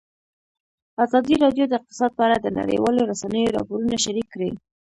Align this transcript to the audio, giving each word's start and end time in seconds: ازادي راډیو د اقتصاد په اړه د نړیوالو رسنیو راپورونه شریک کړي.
ازادي 1.03 1.35
راډیو 1.43 1.65
د 1.67 1.73
اقتصاد 1.79 2.11
په 2.15 2.21
اړه 2.27 2.37
د 2.41 2.47
نړیوالو 2.59 3.07
رسنیو 3.11 3.53
راپورونه 3.57 3.95
شریک 4.05 4.27
کړي. 4.33 4.51